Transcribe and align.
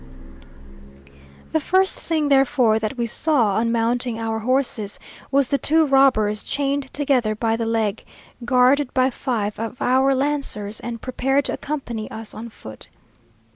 The 1.51 1.59
first 1.59 1.99
thing 1.99 2.29
therefore 2.29 2.79
that 2.79 2.97
we 2.97 3.05
saw, 3.05 3.57
on 3.57 3.71
mounting 3.71 4.17
our 4.17 4.39
horses, 4.39 4.97
was 5.29 5.49
the 5.49 5.59
two 5.59 5.85
robbers, 5.85 6.41
chained 6.41 6.91
together 6.91 7.35
by 7.35 7.55
the 7.55 7.67
leg, 7.67 8.03
guarded 8.43 8.91
by 8.95 9.11
five 9.11 9.59
of 9.59 9.79
our 9.79 10.15
lancers, 10.15 10.79
and 10.79 10.99
prepared 11.03 11.45
to 11.45 11.53
accompany 11.53 12.09
us 12.09 12.33
on 12.33 12.49
foot. 12.49 12.87